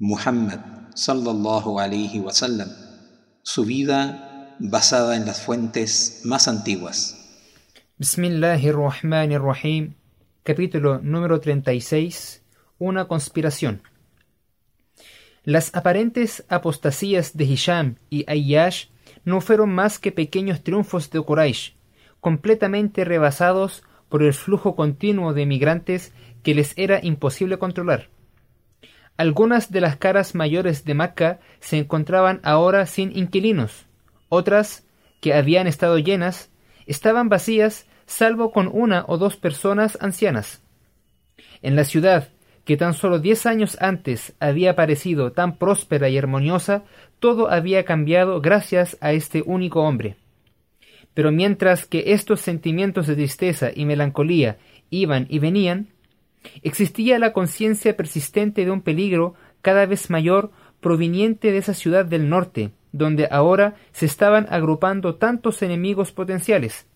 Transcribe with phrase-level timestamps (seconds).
[0.00, 0.60] Muhammad
[0.94, 2.68] sallallahu alayhi wasallam,
[3.42, 7.16] su vida basada en las fuentes más antiguas.
[7.96, 9.94] Bismillahirrahmanirrahim.
[10.44, 12.44] Capítulo número 36.
[12.78, 13.82] Una conspiración.
[15.42, 18.90] Las aparentes apostasías de Hisham y Ayyash
[19.24, 21.74] no fueron más que pequeños triunfos de Quraysh,
[22.20, 26.12] completamente rebasados por el flujo continuo de emigrantes
[26.44, 28.10] que les era imposible controlar.
[29.18, 33.84] Algunas de las caras mayores de Macca se encontraban ahora sin inquilinos,
[34.28, 34.86] otras,
[35.20, 36.50] que habían estado llenas,
[36.86, 40.62] estaban vacías salvo con una o dos personas ancianas.
[41.62, 42.28] En la ciudad,
[42.64, 46.84] que tan solo diez años antes había parecido tan próspera y armoniosa,
[47.18, 50.14] todo había cambiado gracias a este único hombre.
[51.12, 54.58] Pero mientras que estos sentimientos de tristeza y melancolía
[54.90, 55.88] iban y venían,
[56.62, 62.28] existía la conciencia persistente de un peligro cada vez mayor proveniente de esa ciudad del
[62.28, 66.86] norte, donde ahora se estaban agrupando tantos enemigos potenciales.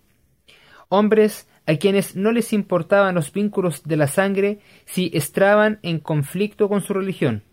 [0.89, 6.69] Hombres a quienes no les importaban los vínculos de la sangre si estaban en conflicto
[6.69, 7.45] con su religión.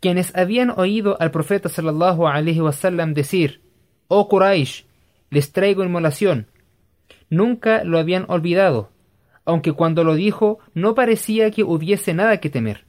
[0.00, 3.62] Quienes habían oído al profeta sallallahu alaihi wasallam decir,
[4.08, 4.84] Oh Quraysh,
[5.30, 6.46] les traigo inmolación,
[7.28, 8.90] nunca lo habían olvidado,
[9.46, 12.84] aunque cuando lo dijo no parecía que hubiese nada que temer.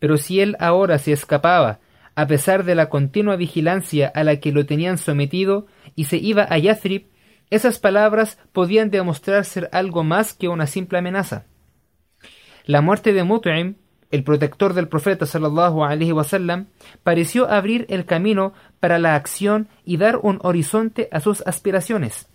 [0.00, 1.78] Pero si él ahora se escapaba,
[2.16, 6.46] a pesar de la continua vigilancia a la que lo tenían sometido, y se iba
[6.48, 7.06] a Yathrib,
[7.50, 11.44] esas palabras podían demostrar ser algo más que una simple amenaza.
[12.64, 13.76] La muerte de Mut'im,
[14.10, 16.66] el protector del profeta sallallahu alaihi wasallam,
[17.02, 22.28] pareció abrir el camino para la acción y dar un horizonte a sus aspiraciones.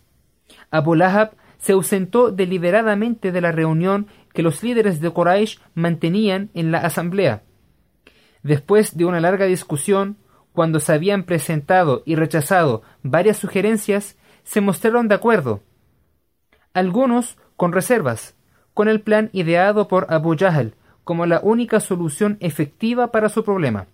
[0.70, 1.32] Abu Lahab
[1.62, 7.44] se ausentó deliberadamente de la reunión que los líderes de Quraysh mantenían en la asamblea.
[8.44, 10.18] Después de una larga discusión,
[10.52, 15.62] cuando se habían presentado y rechazado varias sugerencias, se mostraron de acuerdo.
[16.74, 18.36] Algunos con reservas,
[18.74, 23.88] con el plan ideado por Abu Jahl como la única solución efectiva para su problema.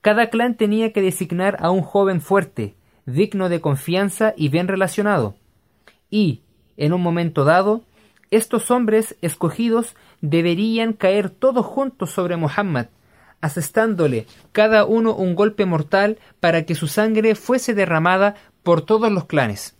[0.00, 5.36] Cada clan tenía que designar a un joven fuerte, digno de confianza y bien relacionado,
[6.08, 6.42] y,
[6.76, 7.82] en un momento dado,
[8.30, 12.86] estos hombres escogidos deberían caer todos juntos sobre Muhammad,
[13.40, 19.26] asestándole cada uno un golpe mortal para que su sangre fuese derramada por todos los
[19.26, 19.76] clanes.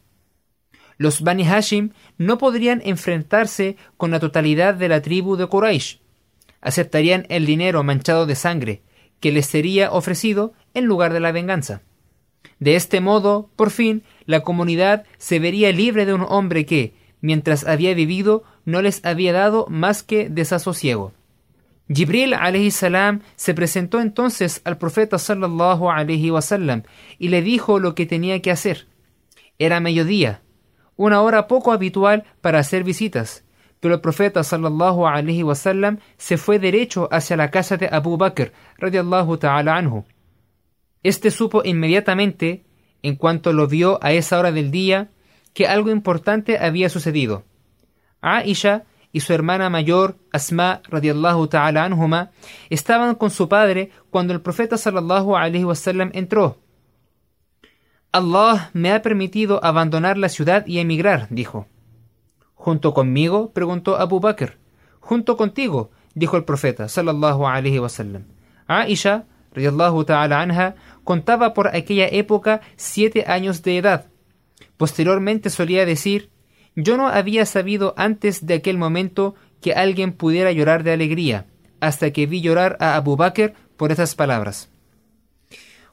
[0.99, 6.01] Los Bani Hashim no podrían enfrentarse con la totalidad de la tribu de Quraysh.
[6.61, 8.83] Aceptarían el dinero manchado de sangre
[9.21, 11.83] que les sería ofrecido en lugar de la venganza.
[12.59, 17.67] De este modo, por fin, la comunidad se vería libre de un hombre que, mientras
[17.67, 21.13] había vivido, no les había dado más que desasosiego.
[21.89, 22.35] Jibril
[22.73, 25.87] salam se presentó entonces al profeta sallallahu
[26.33, 26.83] wasallam
[27.19, 28.89] y le dijo lo que tenía que hacer.
[29.59, 30.43] Era mediodía,
[30.97, 33.45] una hora poco habitual para hacer visitas,
[33.79, 38.53] pero el profeta sallallahu alaihi wasallam se fue derecho hacia la casa de Abu Bakr
[38.79, 40.05] radiallahu ta'ala anhu.
[41.07, 42.65] Este supo inmediatamente,
[43.01, 45.13] en cuanto lo vio a esa hora del día,
[45.55, 47.45] que algo importante había sucedido.
[48.21, 52.33] Aisha y su hermana mayor, Asma radiallahu ta'ala
[52.71, 56.59] estaban con su padre cuando el profeta sallallahu alaihi wasallam entró.
[58.11, 61.69] Allah me ha permitido abandonar la ciudad y emigrar, dijo.
[62.55, 63.53] ¿Junto conmigo?
[63.53, 64.59] preguntó Abu Bakr.
[64.99, 68.25] Junto contigo, dijo el profeta sallallahu alaihi wasallam.
[68.67, 69.27] Aisha
[70.07, 70.75] ta'ala anha
[71.05, 74.07] contaba por aquella época siete años de edad.
[74.77, 76.31] Posteriormente solía decir
[76.75, 81.47] Yo no había sabido antes de aquel momento que alguien pudiera llorar de alegría,
[81.81, 84.69] hasta que vi llorar a Abu Bakr por esas palabras.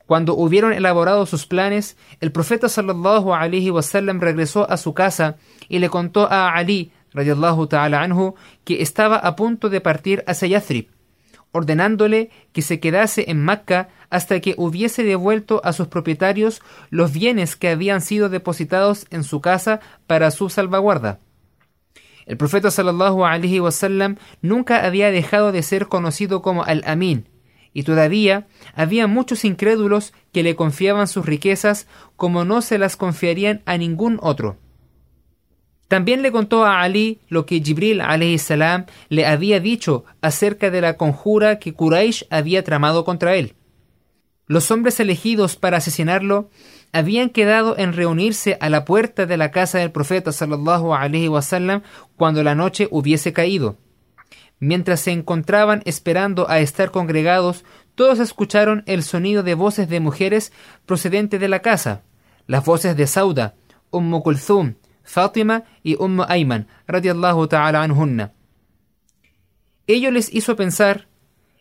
[0.06, 5.38] Cuando hubieron elaborado sus planes, el profeta sallallahu alaihi wasallam regresó a su casa
[5.70, 8.36] y le contó a Ali radiallahu ta'ala anhu
[8.66, 10.93] que estaba a punto de partir hacia Yathrib
[11.54, 17.56] ordenándole que se quedase en Macca hasta que hubiese devuelto a sus propietarios los bienes
[17.56, 21.20] que habían sido depositados en su casa para su salvaguarda.
[22.26, 27.28] El profeta sallallahu alaihi wasallam nunca había dejado de ser conocido como Al-Amin,
[27.74, 33.62] y todavía había muchos incrédulos que le confiaban sus riquezas como no se las confiarían
[33.66, 34.58] a ningún otro.
[35.94, 38.02] También le contó a Ali lo que Jibril
[38.40, 43.54] salam le había dicho acerca de la conjura que Quraysh había tramado contra él.
[44.48, 46.50] Los hombres elegidos para asesinarlo
[46.94, 51.84] habían quedado en reunirse a la puerta de la casa del profeta sallallahu alaihi wasallam
[52.16, 53.78] cuando la noche hubiese caído.
[54.60, 60.54] Mientras se encontraban esperando a estar congregados, todos escucharon el sonido de voces de mujeres
[60.88, 62.02] procedente de la casa,
[62.48, 63.54] las voces de Sauda,
[63.92, 64.74] Umm Kulthum,
[65.04, 68.34] Fátima y Umm Ayman, radiallahu ta'ala anhunna.
[69.88, 71.08] Ello les hizo pensar,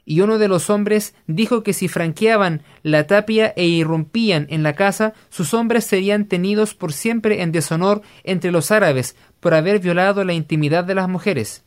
[0.05, 4.75] y uno de los hombres dijo que si franqueaban la tapia e irrumpían en la
[4.75, 10.25] casa, sus hombres serían tenidos por siempre en deshonor entre los árabes por haber violado
[10.25, 11.65] la intimidad de las mujeres.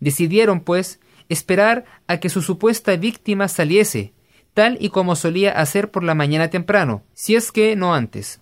[0.00, 4.12] Decidieron, pues, esperar a que su supuesta víctima saliese,
[4.54, 8.41] tal y como solía hacer por la mañana temprano, si es que no antes.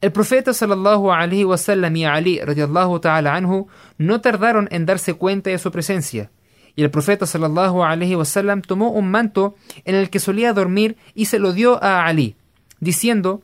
[0.00, 3.68] El profeta sallallahu alaihi wasallam y Ali radiallahu ta'ala anhu
[3.98, 6.30] no tardaron en darse cuenta de su presencia,
[6.76, 9.54] y el profeta sallallahu alaihi wasallam tomó un manto
[9.84, 12.36] en el que solía dormir y se lo dio a Ali,
[12.80, 13.42] diciendo: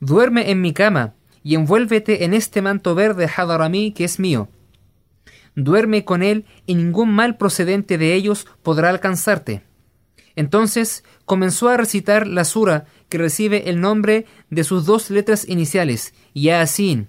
[0.00, 4.48] Duerme en mi cama y envuélvete en este manto verde hadarami que es mío
[5.56, 9.62] duerme con él y ningún mal procedente de ellos podrá alcanzarte.
[10.36, 16.14] Entonces comenzó a recitar la sura que recibe el nombre de sus dos letras iniciales,
[16.34, 17.08] Yasin,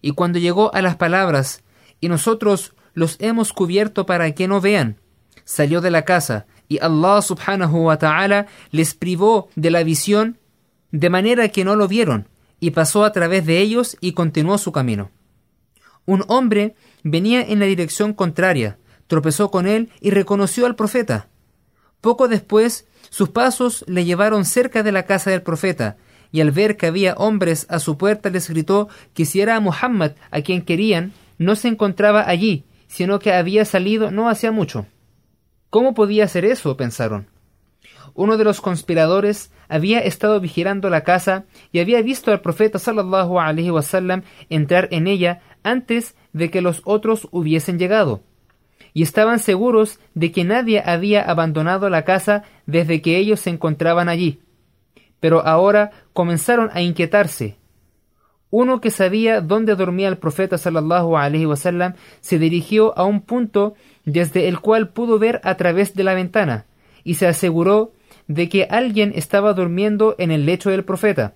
[0.00, 1.64] y cuando llegó a las palabras,
[2.00, 4.96] y nosotros los hemos cubierto para que no vean,
[5.44, 10.38] salió de la casa, y Allah subhanahu wa ta'ala les privó de la visión
[10.92, 12.28] de manera que no lo vieron,
[12.60, 15.10] y pasó a través de ellos y continuó su camino.
[16.06, 18.78] Un hombre venía en la dirección contraria,
[19.08, 21.28] tropezó con él y reconoció al profeta.
[22.00, 25.96] Poco después, sus pasos le llevaron cerca de la casa del profeta,
[26.30, 30.12] y al ver que había hombres a su puerta les gritó que si era Muhammad
[30.30, 34.86] a quien querían, no se encontraba allí, sino que había salido no hacía mucho.
[35.70, 36.76] ¿Cómo podía ser eso?
[36.76, 37.28] pensaron.
[38.14, 43.38] Uno de los conspiradores había estado vigilando la casa y había visto al profeta sallallahu
[43.38, 48.22] alaihi wasallam entrar en ella antes de que los otros hubiesen llegado,
[48.98, 54.08] y estaban seguros de que nadie había abandonado la casa desde que ellos se encontraban
[54.08, 54.40] allí.
[55.20, 57.58] Pero ahora comenzaron a inquietarse.
[58.50, 63.74] Uno que sabía dónde dormía el profeta sallallahu alaihi wasallam se dirigió a un punto
[64.04, 66.66] desde el cual pudo ver a través de la ventana
[67.04, 67.92] y se aseguró
[68.26, 71.34] de que alguien estaba durmiendo en el lecho del profeta,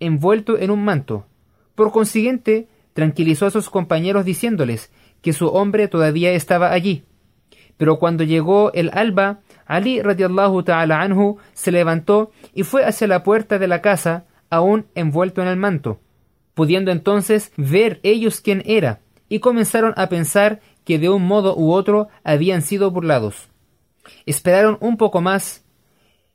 [0.00, 1.26] envuelto en un manto.
[1.74, 4.90] Por consiguiente, tranquilizó a sus compañeros diciéndoles
[5.22, 7.04] que su hombre todavía estaba allí.
[7.78, 13.22] Pero cuando llegó el alba, Ali radiallahu ta'ala anhu se levantó y fue hacia la
[13.22, 16.00] puerta de la casa, aún envuelto en el manto,
[16.52, 21.72] pudiendo entonces ver ellos quién era, y comenzaron a pensar que de un modo u
[21.72, 23.48] otro habían sido burlados.
[24.26, 25.64] Esperaron un poco más.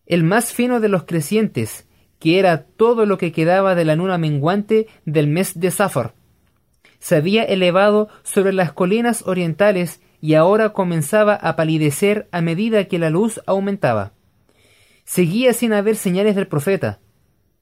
[0.06, 1.88] El más fino de los crecientes,
[2.18, 6.14] que era todo lo que quedaba de la luna menguante del mes de Safar,
[7.00, 13.00] se había elevado sobre las colinas orientales y ahora comenzaba a palidecer a medida que
[13.00, 14.14] la luz aumentaba.
[15.06, 17.00] Seguía sin haber señales del profeta,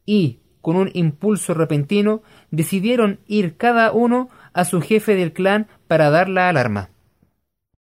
[0.05, 6.09] y, con un impulso repentino, decidieron ir cada uno a su jefe del clan para
[6.09, 6.89] dar la alarma.